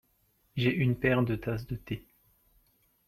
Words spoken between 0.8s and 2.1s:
paire de tasses de thé.